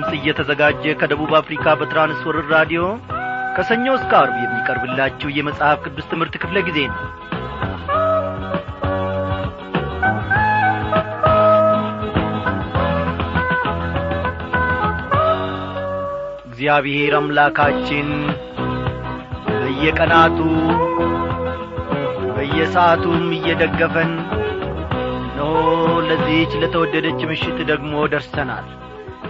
[0.00, 2.82] ድምፅ እየተዘጋጀ ከደቡብ አፍሪካ በትራንስወርር ራዲዮ
[3.56, 7.00] ከሰኞ እስከ አርብ የሚቀርብላችሁ የመጽሐፍ ቅዱስ ትምህርት ክፍለ ጊዜ ነው።
[16.48, 18.08] እግዚአብሔር አምላካችን
[19.50, 20.38] በየቀናቱ
[22.34, 24.12] በየሰዓቱም እየደገፈን
[25.20, 25.54] እነሆ
[26.08, 28.68] ለዚህች ለተወደደች ምሽት ደግሞ ደርሰናል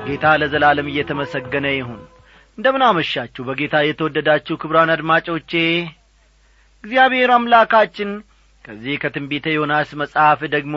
[0.09, 2.01] ጌታ ለዘላለም እየተመሰገነ ይሁን።
[2.59, 5.53] እንደምን አመሻችሁ በጌታ የተወደዳችሁ ክብራን አድማጮቼ
[6.85, 8.11] እግዚአብሔር አምላካችን
[8.65, 10.77] ከዚህ ከትንቢተ ዮናስ መጽሐፍ ደግሞ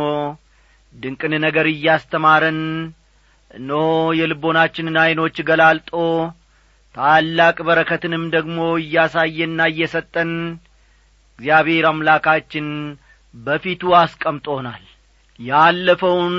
[0.95, 2.59] ድንቅን ነገር እያስተማረን
[3.51, 3.85] እነሆ
[4.19, 5.93] የልቦናችንን ዐይኖች ገላልጦ
[6.95, 10.31] ታላቅ በረከትንም ደግሞ እያሳየና እየሰጠን
[11.39, 12.67] እግዚአብሔር አምላካችን
[13.33, 14.83] በፊቱ አስቀምጦናል።
[15.39, 16.35] ያለፈውን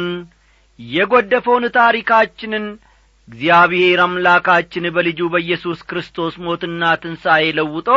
[0.78, 2.64] የጐደፈውን ታሪካችንን
[3.28, 7.88] እግዚአብሔር አምላካችን በልጁ በኢየሱስ ክርስቶስ ሞትና ትንሣኤ ለውጦ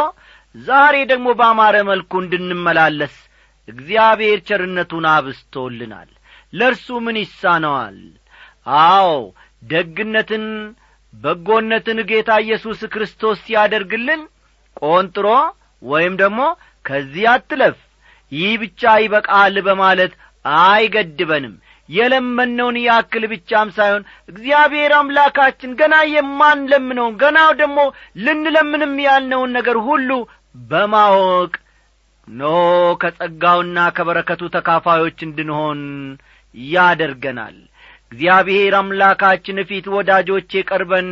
[0.56, 3.16] ዛሬ ደግሞ ባማረ መልኩ እንድንመላለስ
[3.68, 6.09] እግዚአብሔር ቸርነቱን አብስቶልናል።
[6.53, 7.98] ለእርሱ ምን ይሳነዋል?
[8.86, 9.09] አዎ
[9.64, 10.46] ደግነትን
[11.14, 14.22] በጎነትን ጌታ ኢየሱስ ክርስቶስ ሲያደርግልን
[14.84, 15.28] ቆንጥሮ
[15.84, 16.42] ወይም ደግሞ
[16.86, 17.78] ከዚህ አትለፍ
[18.31, 20.14] ይህ ብቻ ይበቃል በማለት
[20.46, 21.53] አይገድበንም
[21.89, 27.80] የለመነውን ያክል ብቻም ሳይሆን እግዚአብሔር አምላካችን ገና የማንለምነውን ገና ደግሞ
[28.25, 30.09] ልንለምንም ያልነውን ነገር ሁሉ
[30.66, 31.53] በማወቅ
[32.28, 32.44] ኖ
[33.02, 35.81] ከጸጋውና ከበረከቱ ተካፋዮች እንድንሆን
[36.56, 37.58] ያደርገናል።
[38.08, 41.09] እግዚአብሔር አምላካችን ፊት ወዳጆቼ ቀርበን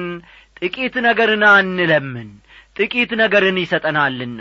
[0.59, 2.29] ጥቂት ነገርን አንለምን
[2.75, 4.39] ጥቂት ነገርን ይሰጠናልና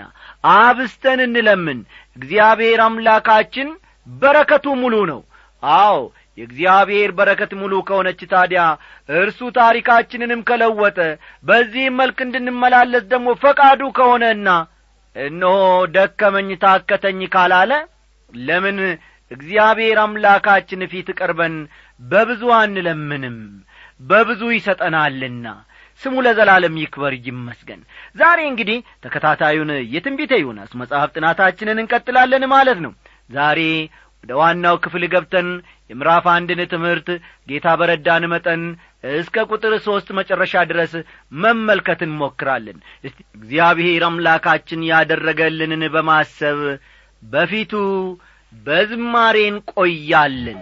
[0.55, 1.81] አብስተን እንለምን።
[2.17, 3.69] እግዚአብሔር አምላካችን
[4.07, 5.21] በረከቱ ሙሉ ነው።
[5.63, 5.99] አዎ
[6.39, 8.61] የእግዚአብሔር በረከት ሙሉ ከሆነች ታዲያ
[9.17, 10.99] እርሱ ታሪካችንንም ከለወጠ
[11.45, 14.49] በዚህም መልክ እንድንመላለስ ደግሞ ፈቃዱ ከሆነና
[15.17, 15.57] እነሆ
[15.97, 17.73] ደከመኝ ታከተኝ ካላለ
[18.31, 18.79] ለምን
[19.31, 21.55] እግዚአብሔር አምላካችን ፊት ቀርበን
[22.01, 23.37] በብዙ አንለምንም?
[24.01, 25.47] በብዙ ይሰጠናልና
[26.01, 27.81] ስሙ ለዘላለም ይክበር ይመስገን።
[28.17, 32.93] ዛሬ እንግዲህ ተከታታዩን የትንቢተ ዮናስ መጽሐፍ ጥናታችንን እንቀጥላለን ማለት ነው።
[33.31, 33.61] ዛሬ
[34.25, 35.49] ወደ ዋናው ክፍል ገብተን
[35.93, 37.09] የምዕራፍ አንድን ትምህርት
[37.49, 38.63] ጌታ በረዳን መጠን
[39.15, 40.93] እስከ ቁጥር ሦስት መጨረሻ ድረስ
[41.39, 42.79] መመልከት እንሞክራለን።
[43.37, 46.61] እግዚአብሔር አምላካችን ያደረገልንን በማሰብ
[47.23, 47.73] በፊቱ
[48.53, 50.61] በዝማሬ እንቆያለን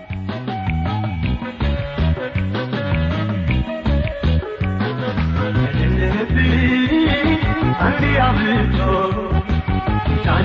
[7.83, 8.79] አንድ አብልጦ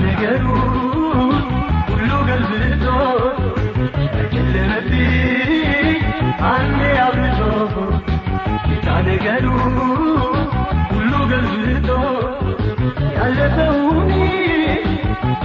[0.04, 0.44] ነገሩ
[4.56, 5.96] ጨለመብኝ
[6.50, 7.40] አንዴ አብልጦ
[9.06, 9.46] ነገሩ
[10.90, 11.88] ሁሉ ገልብጦ
[13.16, 14.10] ያለፈውን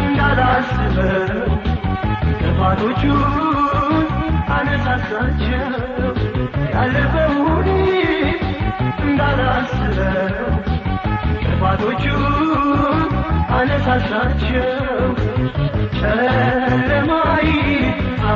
[0.04, 1.52] እንዳላስበው
[2.42, 3.22] ጥፋቶቹን
[4.58, 5.68] አነሳሳቸው
[6.76, 7.70] ያለፈውን
[9.04, 10.56] እንዳላስበው
[11.44, 12.06] ጥፋቶቹ
[13.60, 14.70] አነሳሳቸው
[16.00, 17.50] ጨለማይ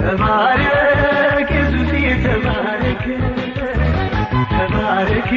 [0.00, 1.90] ተባረክ ኢየሱስ
[2.24, 3.04] ተባረክ
[4.52, 5.30] ተባረክ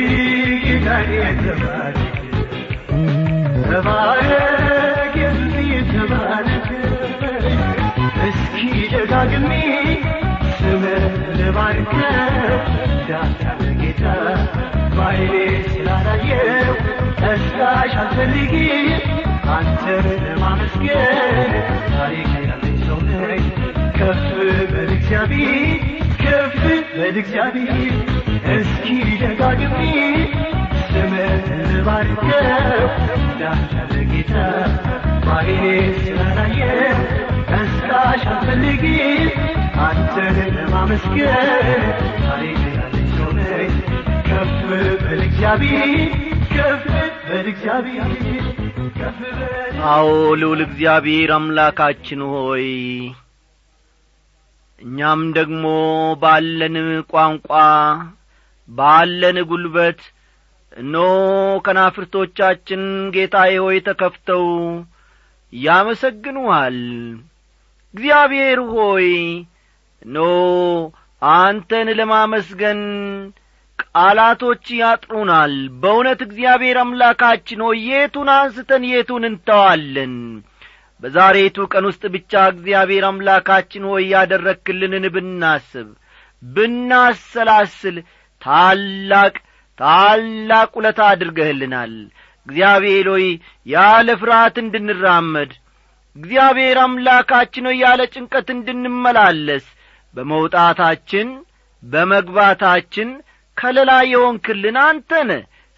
[0.66, 1.12] ጌታዬ
[1.42, 2.00] ተባረክ
[3.66, 5.56] ተባረክ ኢየሱስ
[5.94, 6.68] ተባረክ
[8.30, 8.60] እስኪ
[8.94, 9.52] ደጋግሜ
[10.58, 11.06] ስምህ
[11.40, 11.94] ልባርከ
[13.10, 14.04] ዳታለ ጌታ
[14.98, 15.34] ባይኔ
[15.72, 16.74] ስላላየው
[17.22, 18.54] ተስካሽ አልፈልጊ
[25.32, 25.82] እግዚአብሔር
[26.22, 26.56] ከፍ
[26.94, 27.94] በል እግዚአብሔር
[28.56, 28.88] እስኪ
[29.22, 29.78] ደጋግሜ
[30.88, 32.88] ስምህ ልባርከው
[33.42, 34.34] ዳታለ ጌታ
[35.26, 35.64] ባይኔ
[36.00, 37.00] ስላላየው
[37.52, 38.84] ተስካሽ አልፈልጊ
[39.86, 41.70] አንተን ለማመስገን
[43.38, 43.72] ነኝ
[44.28, 44.52] ከፍ
[45.02, 46.12] በል እግዚአብሔር
[46.54, 46.86] ከፍ
[47.28, 48.12] በል እግዚአብሔር
[49.92, 50.08] አዎ
[50.42, 52.68] ልውል እግዚአብሔር አምላካችን ሆይ
[54.82, 55.64] እኛም ደግሞ
[56.22, 56.76] ባለን
[57.12, 57.50] ቋንቋ
[58.70, 60.00] ባለን ጉልበት
[60.74, 60.96] እኖ
[61.66, 62.84] ከናፍርቶቻችን
[63.16, 64.46] ጌታዬ ሆይ ተከፍተው
[65.54, 66.78] ያመሰግኑሃል።
[67.94, 69.08] እግዚአብሔር ሆይ
[70.02, 70.18] እኖ
[71.22, 72.80] አንተን ለማመስገን
[73.80, 80.16] ቃላቶች ያጥሩናል። በእውነት እግዚአብሔር አምላካችን ሆይ የቱን አንስተን የቱን እንተዋለን
[81.04, 85.88] በዛሬቱ ቀን ውስጥ ብቻ እግዚአብሔር አምላካችን ሆይ ያደረክልንን ብናስብ
[86.44, 87.98] ብናሰላስል
[88.42, 89.34] ታላቅ
[89.80, 91.94] ታላቅ ውለታ አድርገህልናል።
[92.48, 93.26] እግዚአብሔር ሆይ
[93.68, 95.52] ያለ ፍርሃት እንድንራመድ
[96.16, 99.66] እግዚአብሔር አምላካችን ሆይ ያለ ጭንቀት እንድንመላለስ
[100.16, 101.28] በመውጣታችን
[101.84, 103.10] በመግባታችን
[103.58, 105.32] ከለላ የሆንክልን አንተነ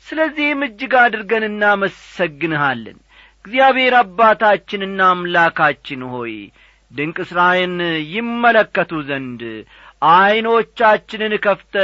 [0.07, 2.97] ስለዚህም እጅግ አድርገን እናመሰግንሃለን
[3.45, 6.35] እግዚአብሔር አባታችንና አምላካችን ሆይ
[6.91, 7.75] ድንቅ ሥራዬን
[8.13, 9.41] ይመለከቱ ዘንድ
[10.11, 11.75] ዐይኖቻችንን ከፍተ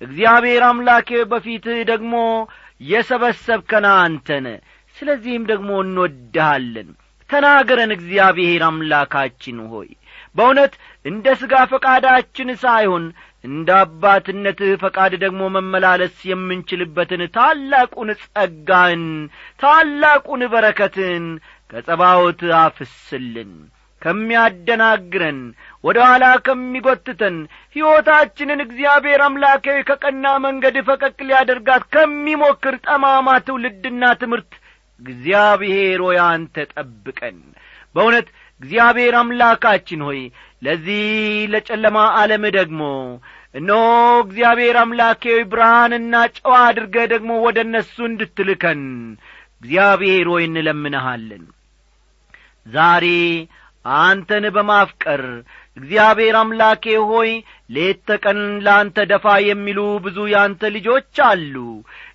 [0.00, 2.14] እግዚአብሔር አምላኬ በፊትህ ደግሞ
[2.90, 4.46] የሰበሰብከና አንተነ
[4.96, 6.90] ስለዚህም ደግሞ እንወድሃለን።
[7.30, 9.90] ተናገረን እግዚአብሔር አምላካችን ሆይ
[10.34, 10.74] በእውነት
[11.04, 13.04] እንደ ሥጋ ፈቃዳችን ሳይሆን
[13.44, 19.04] እንደ አባትነትህ ፈቃድ ደግሞ መመላለስ የምንችልበትን ታላቁን ጸጋን
[19.60, 21.26] ታላቁን በረከትን
[21.70, 23.52] ከጸባዖት አፍስልን።
[24.02, 25.38] ከሚያደናግረን
[25.84, 27.36] ወደ ኋላ ከሚጐትተን
[27.76, 34.52] ሕይወታችንን እግዚአብሔር አምላካዊ ከቀና መንገድ ፈቀቅ ሊያደርጋት ከሚሞክር ጠማማ ትውልድና ትምህርት
[35.00, 37.36] እግዚአብሔር ሆይ አንተ ጠብቀን።
[37.94, 38.26] በእውነት
[38.60, 40.20] እግዚአብሔር አምላካችን ሆይ
[40.62, 41.04] ለዚህ
[41.52, 42.82] ለጨለማ ዓለም ደግሞ
[43.54, 43.84] እነሆ
[44.24, 45.22] እግዚአብሔር አምላኬ
[45.52, 48.82] ብርሃንና ጨዋ አድርገ ደግሞ ወደ እነሱ እንድትልከን
[49.62, 51.42] እግዚአብሔር ሆይ እንለምንሃለን።
[52.66, 53.06] ዛሬ
[53.84, 55.22] አንተን በማፍቀር
[55.76, 57.30] እግዚአብሔር አምላኬ ሆይ
[57.70, 61.54] ሌት ተቀን ለአንተ ደፋ የሚሉ ብዙ ያንተ ልጆች አሉ።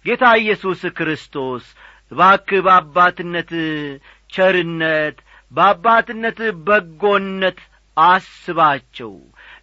[0.06, 1.66] ጌታ ኢየሱስ ክርስቶስ
[2.12, 3.52] እባክ በአባትነት
[4.30, 5.18] ቸርነት
[5.56, 7.60] በአባትነት በጎነት
[7.98, 9.14] አስባቸው።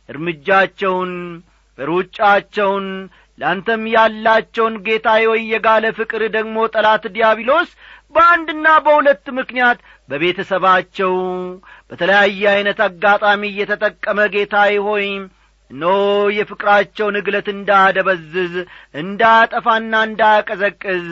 [0.08, 1.12] እርምጃቸውን
[1.78, 2.86] ሩጫቸውን
[3.38, 7.70] ለአንተም ያላቸውን ጌታ ሆይ የጋለ ፍቅር ደግሞ ጠላት ዲያብሎስ
[8.14, 9.78] በአንድና በሁለት ምክንያት
[10.08, 11.14] በቤተሰባቸው
[11.90, 14.56] በተለያየ ዐይነት አጋጣሚ እየተጠቀመ ጌታ
[14.86, 15.06] ሆይ
[15.70, 15.84] ኖ
[16.36, 18.54] የፍቅራቸውን እግለት እንዳደበዝዝ
[19.02, 21.06] እንዳጠፋና እንዳቀዘቅዝ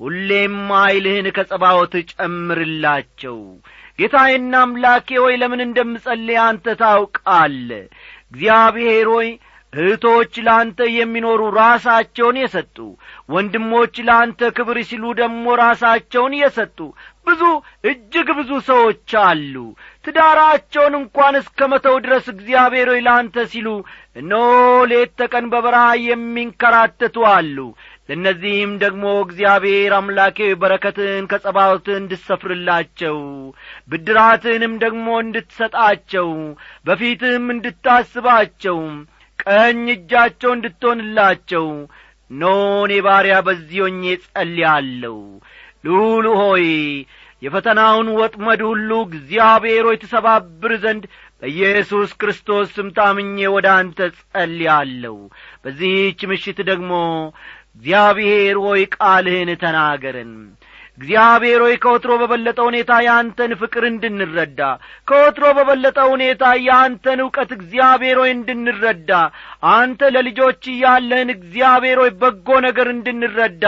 [0.00, 3.38] ሁሌም ኀይልህን ከጸባዖት ጨምርላቸው
[3.98, 7.70] ጌታዬና አምላኬ ሆይ ለምን እንደምጸልይ አንተ ታውቃለ
[8.26, 9.28] እግዚአብሔር ሆይ
[9.72, 12.76] እህቶች ለአንተ የሚኖሩ ራሳቸውን የሰጡ
[13.32, 16.78] ወንድሞች ለአንተ ክብር ሲሉ ደግሞ ራሳቸውን የሰጡ
[17.26, 17.42] ብዙ
[17.90, 19.54] እጅግ ብዙ ሰዎች አሉ።
[20.04, 23.68] ትዳራቸውን እንኳን እስከ መተው ድረስ እግዚአብሔር ሆይ ለአንተ ሲሉ
[24.16, 24.44] እነሆ
[24.90, 27.58] ሌት ተቀን በበረሃ የሚንከራተቱ አሉ
[28.08, 33.18] ለእነዚህም ደግሞ እግዚአብሔር አምላኬ በረከትን ከጸባወት እንድሰፍርላቸው
[33.90, 36.30] ብድራትንም ደግሞ እንድትሰጣቸው
[36.86, 38.78] በፊትህም እንድታስባቸው
[39.38, 41.66] ቀኝ እጃቸው እንድትሆንላቸው
[42.30, 45.18] ኖኔ ባሪያ በዚህ ሆኜ ጸልያለሁ
[45.86, 46.66] ልዑል ሆይ
[47.42, 51.02] የፈተናውን ወጥመድ ሁሉ እግዚአብሔር ሆይ ትሰባብር ዘንድ
[51.40, 55.16] በኢየሱስ ክርስቶስ ስም ታምኜ ወደ አንተ ጸልያለሁ
[55.64, 56.92] በዚህች ምሽት ደግሞ
[57.76, 60.32] እግዚአብሔር ሆይ ቃልህን ተናገረን
[60.98, 64.60] እግዚአብሔር ሆይ ከወትሮ በበለጠ ሁኔታ የአንተን ፍቅር እንድንረዳ
[65.08, 69.10] ከወትሮ በበለጠ ሁኔታ የአንተን እውቀት እግዚአብሔር ሆይ እንድንረዳ
[69.72, 73.66] አንተ ለልጆች ያለህን እግዚአብሔር ሆይ በጎ ነገር እንድንረዳ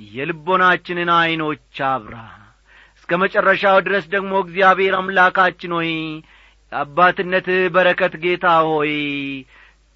[0.00, 2.16] የልቦናችንን ዐይኖች አብራ።
[2.98, 5.90] እስከ መጨረሻው ድረስ ደግሞ እግዚአብሔር አምላካችን ሆይ
[6.72, 8.92] የአባትነትህ በረከት ጌታ ሆይ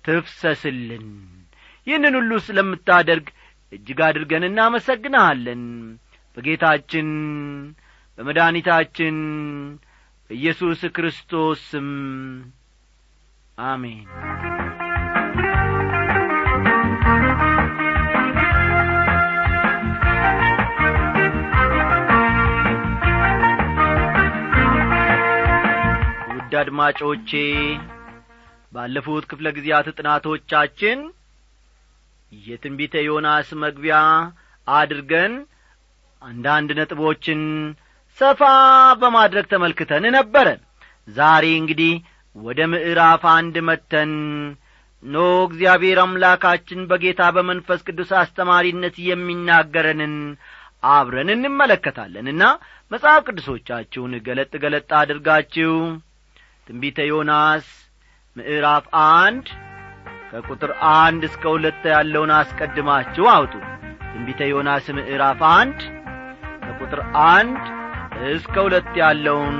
[0.04, 1.06] ትፍሰስልን
[1.86, 3.28] ይህንን ሁሉ ስለምታደርግ
[3.72, 5.62] እጅግ አድርገን እናመሰግንሃለን
[6.36, 7.08] በጌታችን
[8.18, 9.16] በመድኒታችን
[10.30, 11.64] በኢየሱስ ክርስቶስ
[13.64, 14.06] አሜን።
[26.30, 27.30] ውድ አድማጮቼ
[28.72, 30.98] ባለፉት ክፍለ ጊዜያት ጥናቶቻችን
[32.32, 33.96] የትንቢተ ዮናስ መግቢያ
[34.66, 35.32] አድርገን
[36.22, 37.40] አንዳንድ ነጥቦችን
[38.18, 38.40] ሰፋ
[39.00, 40.48] በማድረግ ተመልክተን ነበረ
[41.08, 41.94] ዛሬ እንግዲህ
[42.36, 44.12] ወደ ምዕራፍ አንድ መተን
[45.02, 50.14] ኖ እግዚአብሔር አምላካችን በጌታ በመንፈስ ቅዱስ አስተማሪነት የሚናገረንን
[50.90, 52.44] አብረን እንመለከታለንና
[52.90, 55.74] መጽሐፍ ቅዱሶቻችሁን ገለጥ ገለጥ አድርጋችሁ
[56.68, 57.66] ትንቢተ ዮናስ
[58.36, 59.46] ምዕራፍ አንድ
[60.32, 63.54] ከቁጥር አንድ እስከ ሁለት ያለውን አስቀድማችሁ አውጡ።
[64.04, 65.80] ትንቢተ ዮናስ ምዕራፍ አንድ
[66.64, 67.62] ከቁጥር አንድ
[68.32, 69.58] እስከ ሁለት ያለውን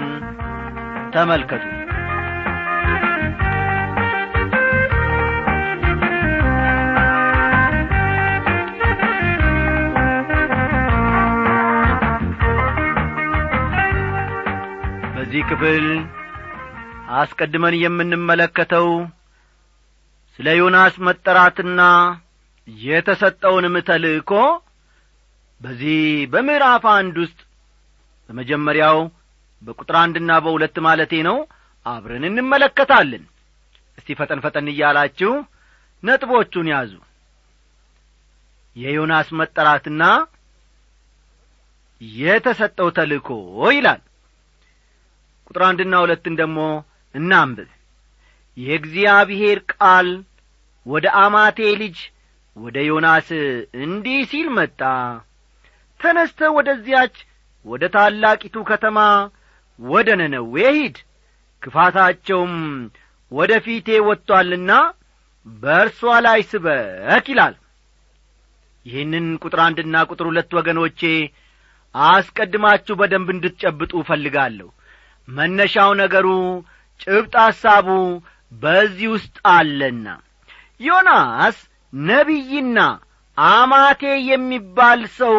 [1.15, 1.65] ተመልከቱ።
[15.15, 15.87] በዚህ ክፍል
[17.17, 18.87] አስቀድመን የምንመለከተው
[20.39, 21.81] ስለ ዮናስ መጠራትና
[22.69, 24.31] የተሰጠውንም ተልእኮ
[25.61, 25.99] በዚህ
[26.33, 27.41] በምዕራፍ አንድ ውስጥ
[28.31, 28.99] በመጀመሪያው
[29.63, 31.37] በቁጥር አንድና በሁለት ማለቴ ነው
[31.87, 33.25] አብረን እንመለከታለን።
[33.99, 35.33] እስቲ ፈጠን ፈጠን እያላችሁ
[36.03, 36.93] ነጥቦቹን ያዙ።
[38.77, 40.03] የዮናስ መጠራትና
[42.01, 43.29] የተሰጠው ተልእኮ
[43.73, 44.01] ይላል።
[45.47, 46.59] ቁጥር አንድና ሁለትን ደግሞ
[47.15, 47.71] እናንብብ
[48.57, 50.09] የእግዚአብሔር ቃል
[50.87, 51.99] ወደ አማቴ ልጅ
[52.57, 53.29] ወደ ዮናስ
[53.83, 54.81] እንዲህ ሲል መጣ።
[56.01, 57.15] ተነስተ ወደዚያች
[57.67, 58.99] ወደ ታላቂቱ ከተማ
[59.79, 60.97] ወደ ነነዌ ሂድ
[61.63, 62.55] ክፋታቸውም
[63.33, 64.71] ወደ ፊቴ ወጥቶአልና
[65.47, 67.55] በእርሷ ላይ ስበክ ይላል።
[68.87, 71.01] ይህንን ቁጥር አንድና ቁጥር ሁለት ወገኖቼ
[71.95, 74.69] አስቀድማችሁ በደንብ እንድትጨብጡ እፈልጋለሁ።
[75.29, 76.29] መነሻው ነገሩ
[77.01, 77.89] ጭብጥ ሐሳቡ
[78.53, 80.07] በዚህ ውስጥ አለና።
[80.81, 81.57] ዮናስ
[81.93, 82.79] ነቢይና
[83.39, 85.37] አማቴ የሚባል ሰው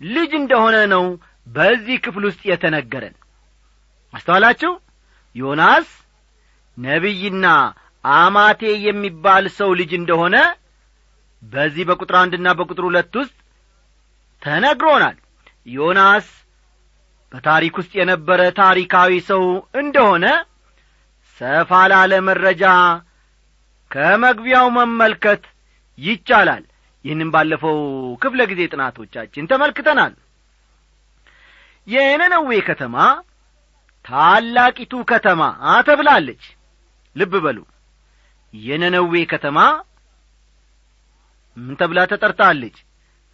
[0.00, 1.04] ልጅ እንደሆነ ነው
[1.46, 3.14] በዚህ ክፍል ውስጥ የተነገረን።
[4.14, 4.72] አስተዋላችሁ?
[5.36, 5.88] ዮናስ
[6.76, 7.46] ነቢይና
[8.04, 10.36] አማቴ የሚባል ሰው ልጅ እንደሆነ
[11.42, 13.36] በዚህ በቁጥር አንድና በቁጥር ሁለት ውስጥ
[14.42, 15.16] ተነግሮናል።
[15.68, 16.26] ዮናስ
[17.32, 19.42] በታሪክ ውስጥ የነበረ ታሪካዊ ሰው
[19.74, 20.26] እንደሆነ
[21.40, 22.64] ሰፋ ላለ መረጃ
[23.90, 25.42] ከመግቢያው መመልከት
[25.98, 26.64] ይቻላል።
[27.04, 27.78] ይህንም ባለፈው
[28.22, 30.12] ክፍለ ጊዜ ጥናቶቻችን ተመልክተናል።
[31.88, 32.96] የነነዌ ከተማ
[34.04, 35.42] ታላቂቱ ከተማ
[35.86, 36.44] ተብላለች።
[37.16, 37.58] ልብ በሉ።
[38.54, 39.58] የነነዌ ከተማ
[41.56, 42.76] ምን ተብላ ተጠርታለች?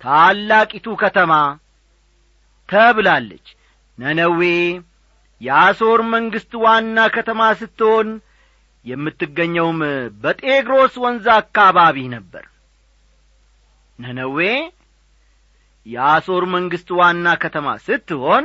[0.00, 1.33] ታላቂቱ ከተማ
[2.69, 3.47] ተብላለች።
[3.99, 4.40] ነነዌ
[5.40, 8.09] የአሦር መንግሥት ዋና ከተማ ስትሆን
[8.85, 9.78] የምትገኘውም
[10.23, 12.44] በጤግሮስ ወንዝ አካባቢ ነበር።
[13.99, 14.38] ነነዌ
[15.87, 18.44] የአሦር መንግሥት ዋና ከተማ ስትሆን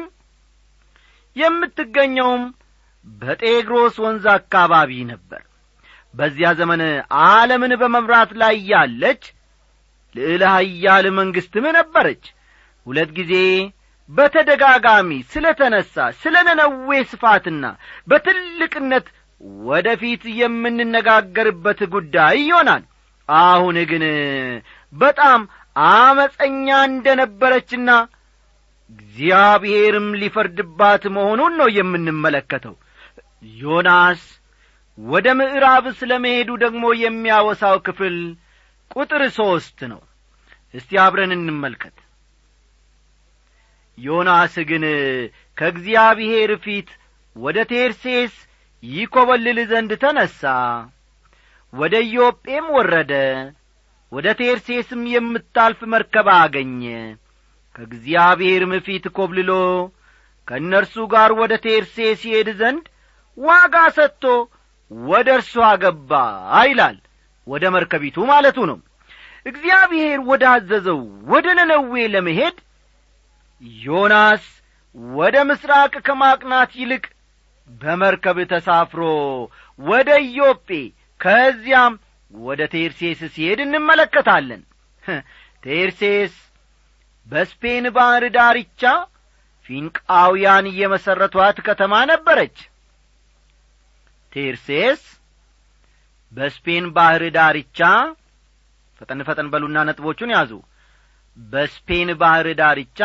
[1.35, 2.43] የምትገኘውም
[3.05, 5.41] በጤግሮስ ወንዝ አካባቢ ነበር።
[6.13, 6.81] በዚያ ዘመን
[7.25, 9.23] ዓለምን በመምራት ላይ ያለች
[10.15, 12.23] ልዕለ ኃያል መንግሥትም ነበረች።
[12.85, 13.33] ሁለት ጊዜ
[14.09, 17.63] በተደጋጋሚ ስለ ተነሣ ስለ ነነዌ ስፋትና
[18.09, 19.07] በትልቅነት
[19.65, 22.83] ወደ ፊት የምንነጋገርበት ጉዳይ ይሆናል።
[23.29, 24.03] አሁን ግን
[24.93, 25.41] በጣም
[25.89, 27.89] አመፀኛ እንደ ነበረችና
[28.91, 32.75] እግዚአብሔርም ሊፈርድባት መሆኑን ነው የምንመለከተው።
[33.57, 34.21] ዮናስ
[34.97, 38.15] ወደ ምዕራብ ስለ መሄዱ ደግሞ የሚያወሳው ክፍል
[38.91, 40.01] ቁጥር ሦስት ነው።
[40.73, 41.95] እስቲ አብረን እንመልከት
[43.97, 44.83] ዮናስ ግን
[45.57, 46.89] ከእግዚአብሔር ፊት
[47.35, 48.33] ወደ ቴርሴስ
[48.83, 50.41] ይኰበልል ዘንድ ተነሣ።
[51.73, 53.11] ወደ ኢዮጴም ወረደ።
[54.11, 56.83] ወደ ቴርሴስም የምታልፍ መርከብ አገኘ።
[57.75, 59.51] ከእግዚአብሔርም ፊት ኰብልሎ
[60.47, 62.85] ከእነርሱ ጋር ወደ ቴርሴስ ይሄድ ዘንድ
[63.37, 64.23] ዋጋ ሰጥቶ
[64.91, 66.11] ወደ እርሷ ገባ
[66.65, 66.97] ይላል።
[67.47, 68.77] ወደ መርከቢቱ ማለቱ ነው።
[69.45, 72.55] እግዚአብሔር ወዳዘዘው ወደ ነነዌ ለመሄድ
[73.61, 74.45] ዮናስ
[75.13, 77.05] ወደ ምሥራቅ ከማቅናት ይልቅ
[77.69, 79.01] በመርከብ ተሳፍሮ
[79.79, 80.69] ወደ ኢዮጴ
[81.19, 81.93] ከዚያም
[82.31, 84.61] ወደ ቴርሴስ ሲሄድ እንመለከታለን።
[85.63, 86.33] ቴርሴስ
[87.27, 88.81] በስፔን ባሕር ዳርቻ
[89.65, 92.57] ፊንቃውያን የመሠረቷት ከተማ ነበረች።
[94.33, 95.03] ቴርሴስ
[96.31, 97.79] በስፔን ባሕር ዳርቻ
[99.01, 100.51] ፈጠን ፈጠን በሉና ነጥቦቹን ያዙ።
[101.37, 102.99] በስፔን ባሕር ዳርቻ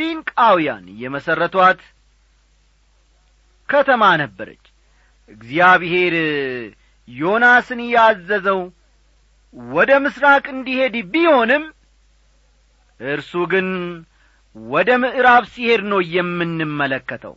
[0.00, 1.80] ፊንቃውያን የመሠረቷት
[3.68, 4.64] ከተማ ነበረች።
[5.30, 6.14] እግዚአብሔር
[7.08, 8.60] ዮናስን ያዘዘው
[9.72, 11.64] ወደ ምሥራቅ እንዲሄድ ቢሆንም
[13.00, 13.68] እርሱ ግን
[14.56, 17.34] ወደ ምዕራብ ሲሄድ ነው የምንመለከተው።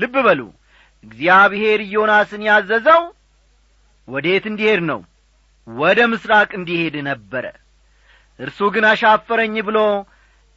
[0.00, 0.40] ልብ በሉ
[1.04, 3.02] እግዚአብሔር ዮናስን ያዘዘው
[4.08, 5.00] ወዴት እንዲሄድ ነው?
[5.66, 7.44] ወደ ምሥራቅ እንዲሄድ ነበረ።
[8.38, 9.78] እርሱ ግን አሻፈረኝ ብሎ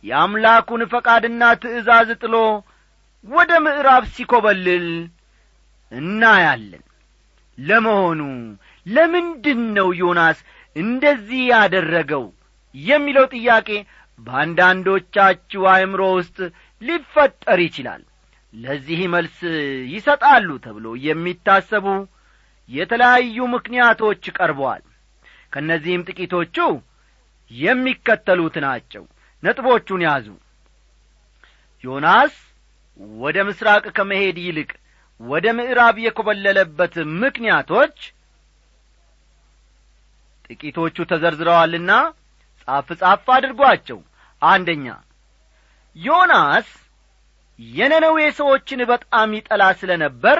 [0.03, 2.35] የአምላኩን ፈቃድና ትእዛዝ ጥሎ
[3.25, 4.87] ወደ ምዕራብ ሲኰበልል
[5.91, 6.83] እናያለን።
[7.57, 8.21] ለመሆኑ
[8.85, 10.37] ለምንድን ነው ዮናስ
[10.75, 12.25] እንደዚህ ያደረገው?
[12.75, 13.69] የሚለው ጥያቄ
[14.19, 16.37] በአንዳንዶቻችሁ አእምሮ ውስጥ
[16.81, 18.01] ሊፈጠር ይችላል።
[18.53, 19.37] ለዚህ መልስ
[19.93, 21.85] ይሰጣሉ ተብሎ የሚታሰቡ
[22.69, 24.83] የተለያዩ ምክንያቶች ቀርበዋል።
[25.53, 26.57] ከእነዚህም ጥቂቶቹ
[27.51, 29.03] የሚከተሉት ናቸው
[29.43, 30.27] ነጥቦቹን ያዙ።
[31.83, 32.33] ዮናስ
[33.17, 34.69] ወደ ምሥራቅ ከመሄድ ይልቅ
[35.19, 37.97] ወደ ምዕራብ የኰበለለበት ምክንያቶች
[40.47, 41.91] ጥቂቶቹ ተዘርዝረዋልና
[42.67, 43.99] ጻፍ ጻፍ አድርጓቸው።
[44.41, 44.85] አንደኛ
[45.95, 46.69] ዮናስ
[47.59, 50.39] የነነዌ ሰዎችን በጣም ይጠላ ስለ ነበር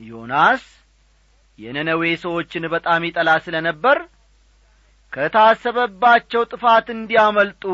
[0.00, 0.62] ዮናስ
[1.58, 3.98] የነነዌ ሰዎችን በጣም ይጠላ ስለ ነበር
[5.12, 7.64] ከታሰበባቸው ጥፋት እንዲያመልጡ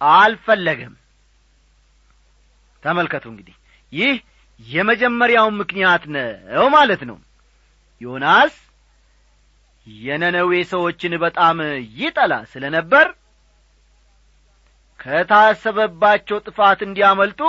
[0.00, 0.94] አልፈለገም
[2.82, 3.56] ተመልከቱ እንግዲህ
[3.92, 4.16] ይህ
[4.60, 7.16] የመጀመሪያው ምክንያት ነው ማለት ነው።
[8.00, 8.54] ዮናስ
[9.86, 11.58] የነነዌ ሰዎችን በጣም
[11.98, 13.06] ይጠላ ስለ ነበር
[15.00, 17.40] ከታሰበባቸው ጥፋት እንዲያመልጡ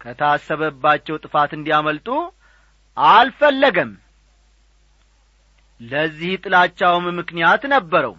[0.00, 2.08] ከታሰበባቸው ጥፋት እንዲያመልጡ
[2.96, 3.92] አልፈለገም
[5.80, 8.14] ለዚህ ጥላቻውም ምክንያት ነበረው።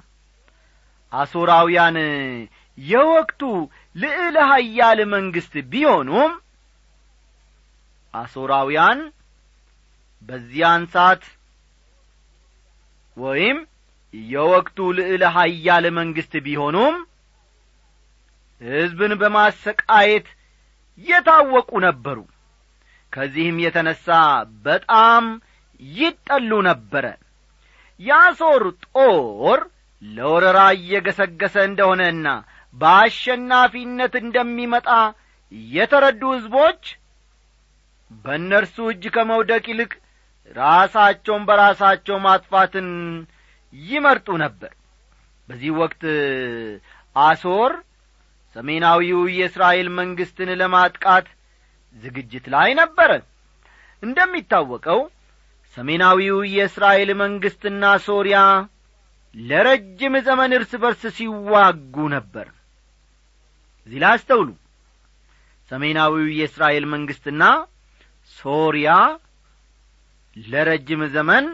[1.11, 1.97] አሦራውያን
[2.77, 3.41] የወቅቱ
[3.95, 6.31] ልዕለ ሀያል መንግሥት ቢሆኑም
[8.13, 8.99] አሦራውያን
[10.21, 11.23] በዚያን ሰዓት
[13.17, 13.57] ወይም
[14.13, 16.95] የወቅቱ ልዕለ ሀያል መንግሥት ቢሆኑም
[18.61, 20.27] ሕዝብን በማሰቃየት
[21.07, 22.17] የታወቁ ነበሩ።
[23.13, 24.05] ከዚህም የተነሣ
[24.65, 25.25] በጣም
[25.81, 27.05] ይጠሉ ነበረ
[27.99, 29.59] የአሦር ጦር
[30.01, 32.27] ለወረራ እየገሰገሰ እንደሆነና
[32.75, 34.89] በአሸናፊነት እንደሚመጣ
[35.71, 36.81] የተረዱ ሕዝቦች
[38.25, 39.91] በእነርሱ እጅ ከመውደቅ ይልቅ
[40.55, 42.89] ራሳቸውን በራሳቸው ማጥፋትን
[43.73, 44.71] ይመርጡ ነበር።
[45.49, 46.03] በዚህ ወቅት
[47.15, 47.73] አሶር
[48.55, 51.27] ሰሜናዊው የእስራኤል መንግሥትን ለማጥቃት
[51.95, 53.11] ዝግጅት ላይ ነበረ።
[54.03, 54.99] እንደሚታወቀው
[55.77, 58.37] ሰሜናዊው የእስራኤል መንግሥትና ሶርያ
[59.35, 62.47] ለረጅም ዘመን እርስ በርስ ሲዋጉ ነበር።
[63.87, 64.49] እዚህ ላይ አስተውሉ።
[65.71, 67.43] ሰሜናዊው የእስራኤል መንግሥትና
[68.37, 68.89] ሶርያ
[70.35, 71.45] ለረጅም ዘመን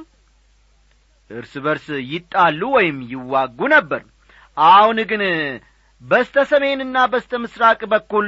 [1.30, 4.02] እርስ በርስ ይጣሉ ወይም ይዋጉ ነበር።
[4.58, 5.22] አሁን ግን
[6.02, 8.28] በስተ ሰሜንና በስተ ምሥራቅ በኩል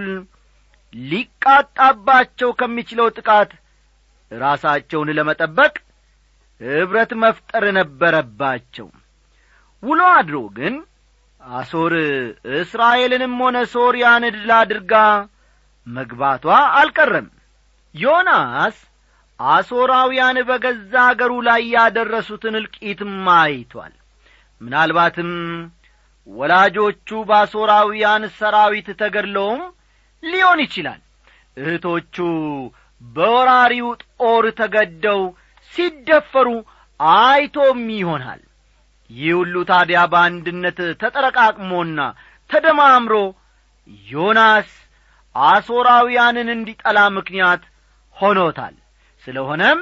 [0.94, 3.52] ሊቃጣባቸው ከሚችለው ጥቃት
[4.42, 5.74] ራሳቸውን ለመጠበቅ
[6.62, 8.88] ኅብረት መፍጠር ነበረባቸው።
[9.84, 10.76] ውሎ አድሮ ግን
[11.42, 11.94] አሶር
[12.58, 14.94] እስራኤልንም ሆነ ሶርያን ድል አድርጋ
[15.88, 16.46] መግባቷ
[16.78, 17.28] አልቀረም።
[17.96, 18.78] ዮናስ
[19.40, 23.94] አሦራውያን በገዛ አገሩ ላይ ያደረሱትን እልቂትም አይቷል።
[24.62, 25.32] ምናልባትም
[26.28, 29.62] ወላጆቹ በአሦራውያን ሰራዊት ተገድለውም
[30.24, 31.02] ሊሆን ይችላል።
[31.58, 32.16] እህቶቹ
[33.04, 35.22] በወራሪው ጦር ተገደው
[35.74, 36.50] ሲደፈሩ
[37.00, 38.42] አይቶም ይሆናል።
[39.10, 42.00] ይህ ሁሉ ታዲያ በአንድነት ተጠረቃቅሞና
[42.50, 43.16] ተደማምሮ
[44.08, 44.70] ዮናስ
[45.36, 47.64] አሦራውያንን እንዲጠላ ምክንያት
[48.18, 48.76] ሆኖታል።
[49.28, 49.80] ስለሆነም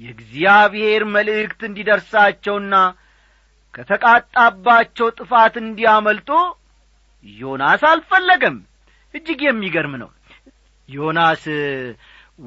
[0.00, 2.74] የእግዚአብሔር መልእክት እንዲደርሳቸውና
[3.74, 6.30] ከተቃጣባቸው ጥፋት እንዲያመልጡ
[7.36, 8.56] ዮናስ አልፈለገም።
[9.14, 10.10] እጅግ የሚገርም ነው
[10.88, 11.44] ዮናስ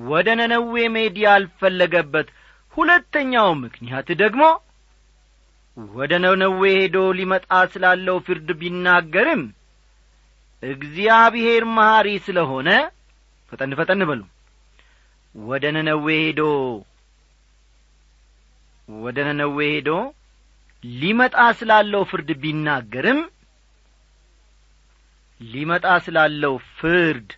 [0.09, 2.27] ወደ ነነዌ ሜድ ያልፈለገበት
[2.73, 4.41] ሁለተኛው ምክንያት ደግሞ
[5.77, 9.43] ወደ ነነዌ ሄዶ ሊመጣ ስላለው ፍርድ ቢናገርም
[10.63, 12.69] እግዚአብሔር መሐሪ ስለሆነ
[13.51, 14.21] ፈጠን ፈጠን በሉ።
[15.35, 16.41] ወደ ነነዌ ሄዶ
[18.89, 19.89] ወደ ነነዌ ሄዶ
[20.83, 23.19] ሊመጣ ስላለው ፍርድ ቢናገርም
[25.41, 27.29] ሊመጣ ስላለው ፍርድ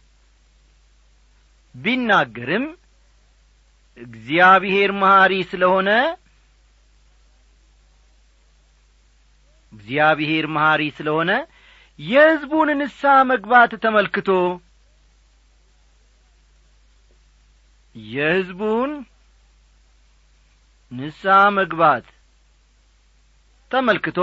[1.75, 2.65] ቢናገርም
[3.97, 5.89] እግዚአብሔር መሐሪ ስለሆነ
[9.73, 11.31] እግዚአብሔር መሐሪ ስለሆነ
[11.99, 14.29] የሕዝቡን ንስሐ መግባት ተመልክቶ
[17.95, 18.91] የሕዝቡን
[20.91, 22.05] ንስሐ መግባት
[23.71, 24.19] ተመልክቶ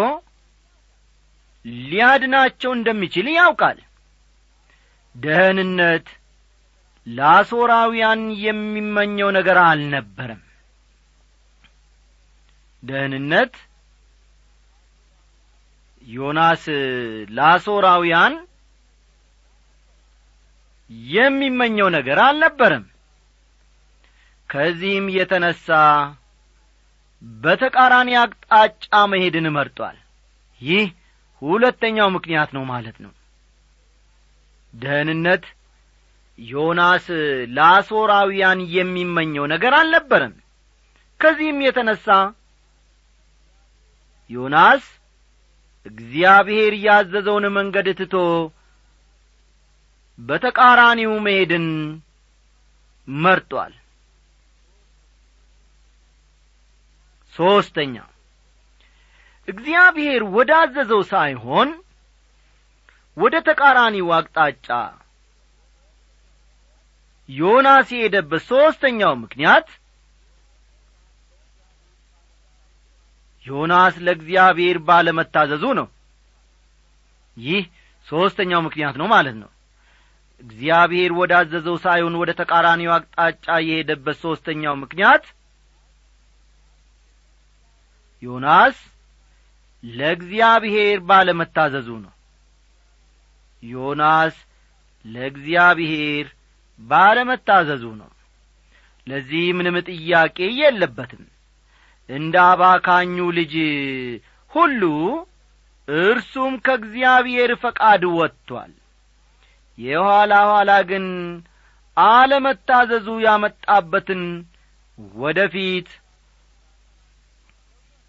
[1.85, 3.79] ሊያድናቸው እንደሚችል ያውቃል።
[5.15, 6.07] ደህንነት
[7.07, 10.43] ለአሦራውያን የሚመኘው ነገር አልነበረም።
[12.83, 13.55] ደህንነት
[16.07, 16.65] ዮናስ
[17.37, 18.35] ለአሦራውያን
[21.13, 22.85] የሚመኘው ነገር አልነበረም።
[24.51, 25.67] ከዚህም የተነሣ
[27.41, 29.97] በተቃራኒ አቅጣጫ መሄድን መርጧል።
[30.61, 30.87] ይህ
[31.43, 33.13] ሁለተኛው ምክንያት ነው ማለት ነው።
[34.75, 35.45] ደህንነት
[36.39, 37.07] ዮናስ
[37.57, 40.35] ለአሦራውያን የሚመኘው ነገር አልነበረም።
[41.21, 42.07] ከዚህም የተነሣ
[44.31, 44.85] ዮናስ
[45.87, 48.15] እግዚአብሔር ያዘዘውን መንገድ ትቶ
[50.19, 51.67] በተቃራኒው መሄድን
[53.09, 53.75] መርጧል።
[57.35, 57.95] ሦስተኛ
[59.49, 61.69] እግዚአብሔር ወዳዘዘው ሳይሆን
[63.17, 64.69] ወደ ተቃራኒው አቅጣጫ
[67.29, 69.69] ዮናስ የሄደበት ሦስተኛው ምክንያት
[73.47, 75.87] ዮናስ ለእግዚአብሔር ባለመታዘዙ ነው።
[77.37, 77.65] ይህ
[78.07, 79.51] ሦስተኛው ምክንያት ነው ማለት ነው።
[80.41, 85.25] እግዚአብሔር ወዳዘዘው ሳይሆን ወደ ተቃራኒው አቅጣጫ የሄደበት ሦስተኛው ምክንያት
[88.23, 88.77] ዮናስ
[89.83, 92.13] ለእግዚአብሔር ባለመታዘዙ ነው።
[93.63, 94.37] ዮናስ
[95.05, 96.27] ለእግዚአብሔር
[96.81, 98.11] ባለመታዘዙ ነው።
[99.07, 101.25] ለዚህ ምንም ጥያቄ የለበትም።
[102.09, 103.55] እንደ አባካኙ ልጅ
[104.51, 104.83] ሁሉ
[105.89, 108.73] እርሱም ከእግዚአብሔር ፈቃድ ወጥቶአል
[109.79, 111.07] የኋላ ኋላ ግን
[111.97, 114.23] አለመታዘዙ ያመጣበትን
[115.17, 115.89] ወደ ፊት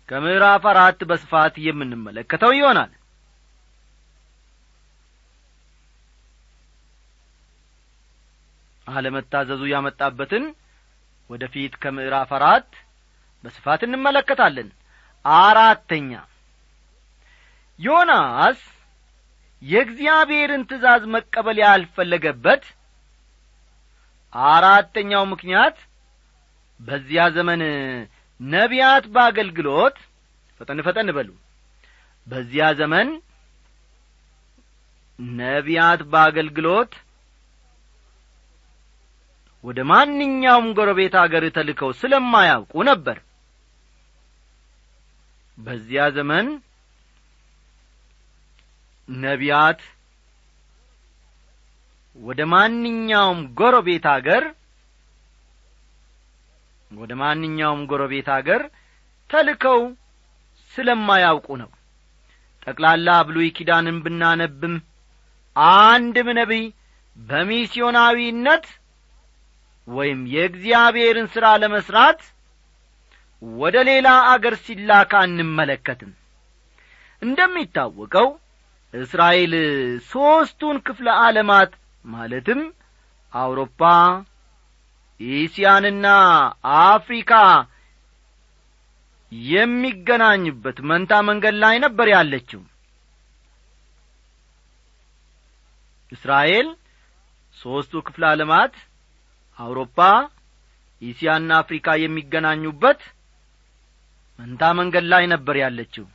[0.09, 2.91] ከምዕራፍ አራት በስፋት የምንመለከተው ይሆናል
[8.87, 10.45] አለመታዘዙ ያመጣበትን
[11.29, 12.69] ወደ ፊት ከምዕራፍ አራት
[13.43, 14.69] በስፋት እንመለከታለን።
[15.25, 16.11] አራተኛ
[17.79, 18.59] ዮናስ
[19.61, 22.63] የእግዚአብሔርን ትእዛዝ መቀበል ያልፈለገበት
[24.33, 25.77] አራተኛው ምክንያት
[26.79, 27.61] በዚያ ዘመን
[28.39, 29.97] ነቢያት በአገልግሎት
[30.61, 31.29] ፈጠን ፈጠን በሉ።
[32.27, 33.09] በዚያ ዘመን
[35.37, 36.93] ነቢያት በአገልግሎት
[39.67, 43.17] ወደ ማንኛውም ጎረቤት አገር ተልከው ስለማያውቁ ነበር።
[45.57, 46.47] በዚያ ዘመን
[49.09, 49.81] ነቢያት
[52.17, 54.43] ወደ ማንኛውም ጎረቤት አገር
[56.91, 58.61] ወደ ማንኛውም ጎረቤት አገር
[59.29, 59.81] ተልከው
[60.73, 61.69] ስለማያውቁ ነው።
[62.67, 64.75] ጠቅላላ ብሉይ ኪዳንን ብናነብም
[65.55, 66.65] አንድም ነቢይ
[67.17, 68.65] በሚስዮናዊነት
[69.87, 72.21] ወይም የእግዚአብሔርን ሥራ ለመሥራት
[73.41, 76.11] ወደ ሌላ አገር ሲላካ አንመለከትም።
[77.21, 78.27] እንደሚታወቀው
[78.93, 79.53] እስራኤል
[80.09, 81.71] ሦስቱን ክፍለ ዓለማት
[82.05, 82.61] ማለትም
[83.33, 83.81] አውሮፓ
[85.19, 86.07] ኢስያንና
[86.83, 87.31] አፍሪካ
[89.51, 92.61] የሚገናኝበት መንታ መንገድ ላይ ነበር ያለችው።
[96.11, 96.67] እስራኤል
[97.57, 98.73] ሦስቱ ክፍለ ዓለማት
[99.59, 99.97] አውሮፓ
[101.01, 103.01] ኢስያና አፍሪካ የሚገናኙበት
[104.39, 106.05] መንታ መንገድ ላይ ነበር ያለችው።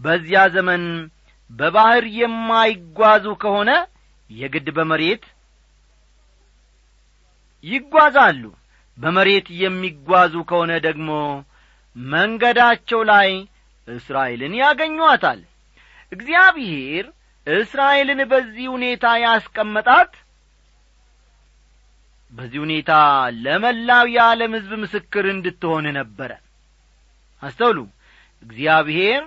[0.00, 0.84] በዚያ ዘመን
[1.50, 3.70] በባሕር የማይጓዙ ከሆነ
[4.30, 5.24] የግድ በመሬት
[7.64, 8.42] ይጓዛሉ።
[8.98, 11.10] በመሬት የሚጓዙ ከሆነ ደግሞ
[11.96, 13.30] መንገዳቸው ላይ
[13.88, 15.40] እስራኤልን ያገኟታል።
[16.12, 17.04] እግዚአብሔር
[17.46, 20.12] እስራኤልን በዚህ ሁኔታ ያስቀመጣት
[22.32, 22.92] በዚህ ሁኔታ
[23.44, 26.30] ለመላው የዓለም ሕዝብ ምስክር እንድትሆን ነበረ።
[27.42, 27.78] አስተውሉ።
[28.42, 29.22] እግዚአብሔር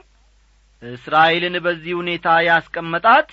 [0.84, 3.30] እስራኤልን በዚህ ሁኔታ ያስቀመጣት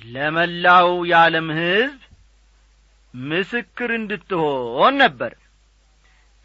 [0.00, 2.00] ለመላው የዓለም ሕዝብ
[3.14, 5.32] ምስክር እንድትሆን ነበር።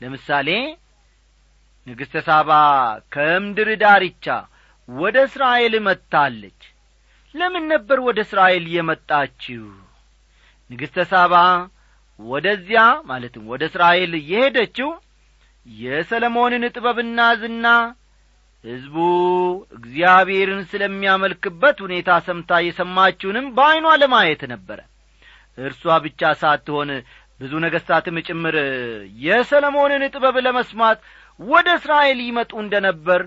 [0.02, 0.50] ለምሳሌ
[1.88, 2.52] ንግሥተ ሳባ
[3.14, 4.26] ከምድር ዳርቻ
[4.90, 6.62] ወደ እስራኤል መጥታለች።
[7.36, 9.64] ለምን ነበር ወደ እስራኤል የመጣችው
[10.72, 11.36] ንግሥተ ሳባ
[12.20, 14.90] ወደዚያ ማለትም ወደ እስራኤል የሄደችው
[15.66, 17.68] የሰለሞንን ጥበብና ዝና
[18.64, 18.96] ሕዝቡ
[19.78, 24.80] እግዚአብሔርን ስለሚያመልክበት ሁኔታ ሰምታ የሰማችውንም በዐይኗ ለማየት ነበረ።
[25.58, 26.90] እርሷ ብቻ ሳትሆን
[27.40, 28.56] ብዙ ነገሥታትም ጭምር
[29.24, 31.00] የሰለሞንን ጥበብ ለመስማት
[31.40, 33.22] ወደ እስራኤል ይመጡ እንደ ነበር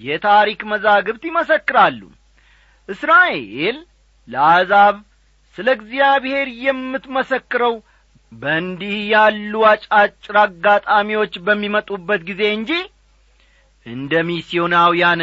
[0.00, 2.00] የታሪክ መዛግብት ይመሰክራሉ።
[2.88, 3.76] እስራኤል
[4.28, 4.96] ለአሕዛብ
[5.56, 7.74] ስለ እግዚአብሔር የምትመሰክረው
[8.32, 12.70] በእንዲህ ያሉ አጫጭር አጋጣሚዎች በሚመጡበት ጊዜ እንጂ
[13.86, 15.22] እንደ ሚስዮናውያን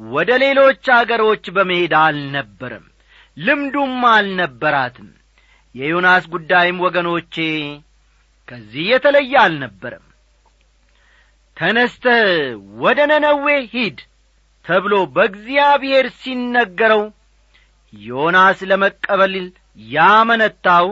[0.00, 2.84] ወደ ሌሎች አገሮች በመሄድ አልነበረም
[3.36, 5.08] ልምዱም አልነበራትም።
[5.74, 7.34] የዮናስ ጉዳይም ወገኖቼ
[8.48, 10.06] ከዚህ የተለየ አልነበረም።
[11.56, 12.04] ተነስተ
[12.82, 13.98] ወደ ነነዌ ሂድ
[14.66, 17.02] ተብሎ በእግዚአብሔር ሲነገረው
[17.92, 19.34] ዮናስ ለመቀበል
[19.90, 20.86] ያመነታው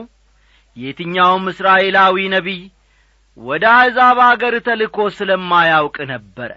[0.76, 2.60] የትኛውም እስራኤላዊ ነቢይ
[3.38, 6.50] ወደ አሕዛብ አገር ተልኮ ስለማያውቅ ነበረ።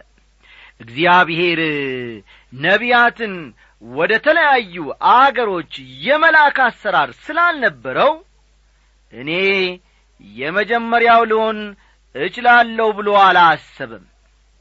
[0.82, 1.60] እግዚአብሔር
[2.54, 3.34] ነቢያትን
[3.82, 4.76] ወደ ተለያዩ
[5.14, 5.74] አገሮች
[6.06, 8.12] የመላክ አሰራር ስላልነበረው
[9.14, 9.30] እኔ
[10.36, 11.60] የመጀመሪያው ልሆን
[12.16, 14.06] እችላለሁ ብሎ አላሰበም።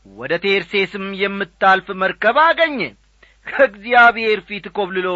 [0.06, 2.80] ወደ ቴርሴስም የምታልፍ መርከብ አገኘ።
[3.46, 5.08] ከእግዚአብሔር ፊት ኮብልሎ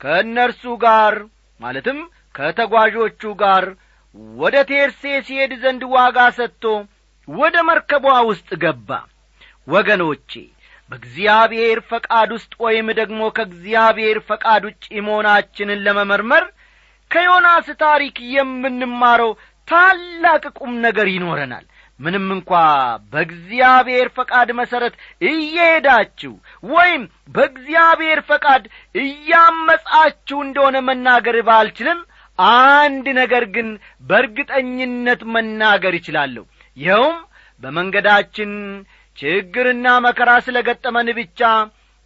[0.00, 1.14] ከእነርሱ ጋር
[1.60, 1.98] ማለትም
[2.34, 3.64] ከተጓዦቹ ጋር
[4.38, 6.64] ወደ ቴርሴስ ይሄድ ዘንድ ዋጋ ሰጥቶ
[7.28, 8.90] ወደ መርከቧ ውስጥ ገባ።
[9.68, 10.30] ወገኖቼ
[10.90, 16.44] በእግዚአብሔር ፈቃድ ውስጥ ወይም ደግሞ ከእግዚአብሔር ፈቃድ ውጭ መሆናችንን ለመመርመር
[17.10, 19.30] ከዮናስ ታሪክ የምንማረው
[19.68, 21.64] ታላቅ ቁም ነገር ይኖረናል
[22.00, 22.50] ምንም እንኳ
[23.12, 24.94] በእግዚአብሔር ፈቃድ መሠረት
[25.30, 26.32] እየሄዳችሁ
[26.70, 27.02] ወይም
[27.34, 28.62] በእግዚአብሔር ፈቃድ
[29.02, 32.00] እያመጻችሁ እንደሆነ መናገር ባልችልም
[32.60, 33.68] አንድ ነገር ግን
[34.10, 36.44] በእርግጠኝነት መናገር ይችላለሁ
[36.76, 37.18] ይኸውም
[37.62, 38.52] በመንገዳችን
[39.16, 41.40] ችግርና መከራ ስለ ገጠመን ብቻ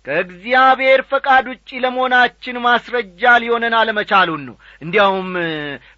[0.07, 5.31] ከእግዚአብሔር ፈቃድ ውጪ ለመሆናችን ማስረጃ ሊሆነን አለመቻሉን ነው። እንዲያውም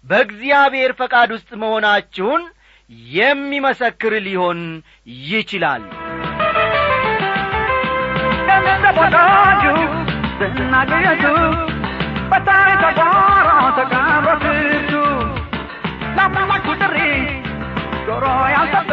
[0.05, 2.43] በእግዚአብሔር ፈቃድ ውስጥ መሆናችሁን
[3.11, 4.59] የሚመሰክር ሊሆን
[5.29, 5.83] ይችላል።
[8.89, 9.63] ተወዳጁ
[10.39, 11.25] ዝናገየቱ
[12.31, 12.71] በታይ
[18.07, 18.91] ጆሮ ያልሰጠ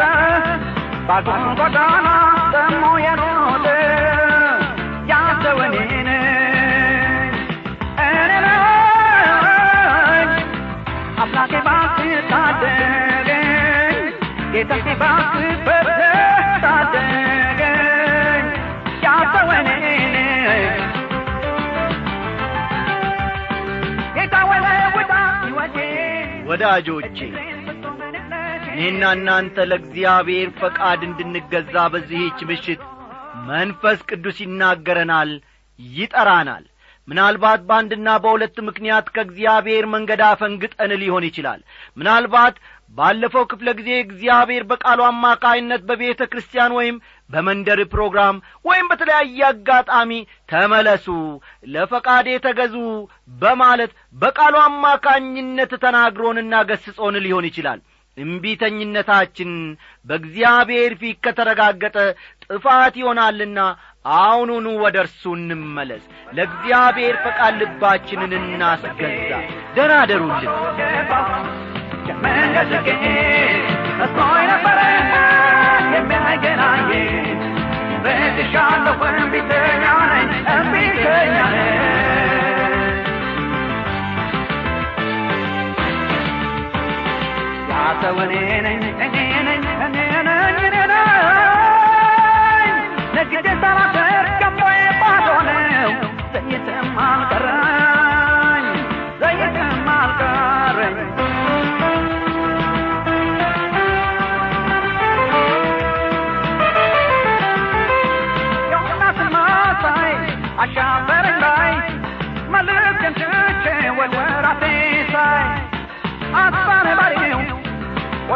[26.55, 27.17] ወዳጆቼ
[28.73, 32.81] እኔና እናንተ ለእግዚአብሔር ፈቃድ እንድንገዛ በዚህች ምሽት
[33.49, 35.31] መንፈስ ቅዱስ ይናገረናል
[35.79, 36.63] ይጠራናል።
[37.07, 41.59] ምናልባት በአንድና በሁለት ምክንያት ከእግዚአብሔር መንገድ አፈንግጠን ሊሆን ይችላል።
[41.99, 42.55] ምናልባት
[42.95, 46.97] ባለፈው ክፍለ ጊዜ እግዚአብሔር በቃሉ አማካይነት በቤተ ክርስቲያን ወይም
[47.29, 48.35] በመንደር ፕሮግራም
[48.65, 50.11] ወይም በተለያየ አጋጣሚ
[50.49, 51.07] ተመለሱ
[51.73, 52.75] ለፈቃዴ ተገዙ
[53.39, 57.81] በማለት በቃሉ አማካኝነት ተናግሮንና ገስጾን ሊሆን ይችላል።
[58.17, 59.49] እምቢተኝነታችን
[60.05, 61.97] በእግዚአብሔር ፊት ከተረጋገጠ
[62.45, 63.59] ጥፋት ይሆናልና
[64.15, 66.03] አሁኑኑ ወደ እርሱ እንመለስ።
[66.37, 69.31] ለእግዚአብሔር ፈቃድ ልባችንን እናስገዛ።
[69.75, 70.53] ደናደሩልን
[72.23, 72.87] መንገድጌ
[73.99, 74.79] መስሎኝ ነበረ
[76.37, 76.89] የሚያገናኝ
[78.03, 81.71] በትሻለሁ እምቢተኛ ነኝ እምቢተኛ ነኝ
[87.71, 88.33] ያሰው እኔ
[88.65, 89.15] ነኝ እኔ
[89.47, 92.73] ነኝ እኔ ነኝ እኔ ነኝ
[93.15, 94.04] ነግዴ ሳላፈር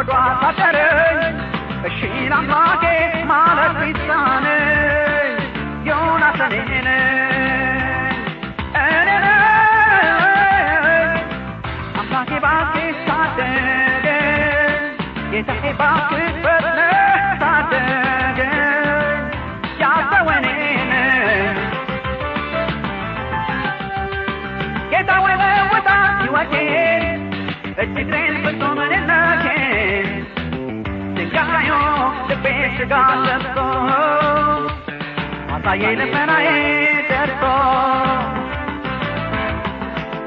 [0.00, 0.12] ወዷ
[0.58, 1.18] ታደረኝ
[1.86, 2.82] እሺን አምላኬ
[3.30, 5.34] ማለት ቢሳነኝ
[5.88, 6.88] ዮናስ እኔ ነኝ
[8.84, 10.08] እኔ ነኝ
[12.00, 14.82] አምላኬ እባክህ ታደገኝ
[15.32, 16.69] ጌታዬ እባክህ ፈጥነህ
[32.80, 32.92] ሥጋ
[33.24, 33.56] ለብሶ
[35.54, 36.46] አሳየኝ ልመናዬ
[37.10, 37.42] ደርሶ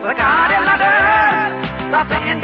[0.04, 1.56] ፈቃዴን ላደርግ
[1.94, 2.40] ራሴን